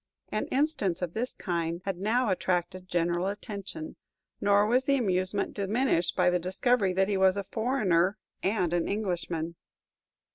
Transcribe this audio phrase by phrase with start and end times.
[0.29, 3.97] An instance of this kind had now attracted general attention,
[4.41, 8.87] nor was the amusement diminished by the discovery that he was a foreigner and an
[8.87, 9.57] Englishman.